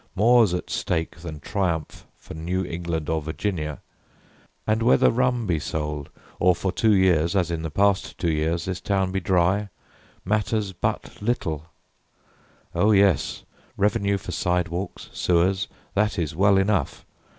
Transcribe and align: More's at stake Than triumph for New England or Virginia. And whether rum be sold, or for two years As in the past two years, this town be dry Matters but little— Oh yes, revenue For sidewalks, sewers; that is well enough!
More's 0.15 0.51
at 0.55 0.71
stake 0.71 1.17
Than 1.17 1.39
triumph 1.41 2.07
for 2.17 2.33
New 2.33 2.65
England 2.65 3.07
or 3.07 3.21
Virginia. 3.21 3.81
And 4.65 4.81
whether 4.81 5.11
rum 5.11 5.45
be 5.45 5.59
sold, 5.59 6.09
or 6.39 6.55
for 6.55 6.71
two 6.71 6.93
years 6.95 7.35
As 7.35 7.51
in 7.51 7.61
the 7.61 7.69
past 7.69 8.17
two 8.17 8.31
years, 8.31 8.65
this 8.65 8.81
town 8.81 9.11
be 9.11 9.19
dry 9.19 9.69
Matters 10.25 10.73
but 10.73 11.21
little— 11.21 11.67
Oh 12.73 12.89
yes, 12.91 13.43
revenue 13.77 14.17
For 14.17 14.31
sidewalks, 14.31 15.07
sewers; 15.13 15.67
that 15.93 16.17
is 16.17 16.35
well 16.35 16.57
enough! 16.57 17.05